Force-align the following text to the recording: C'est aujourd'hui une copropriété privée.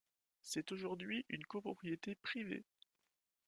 C'est 0.41 0.71
aujourd'hui 0.71 1.25
une 1.29 1.43
copropriété 1.45 2.15
privée. 2.15 2.65